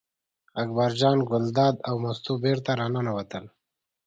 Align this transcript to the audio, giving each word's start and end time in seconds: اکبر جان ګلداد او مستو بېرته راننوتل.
اکبر 0.61 0.91
جان 0.99 1.17
ګلداد 1.29 1.75
او 1.87 1.95
مستو 2.03 2.33
بېرته 2.43 2.71
راننوتل. 2.79 3.45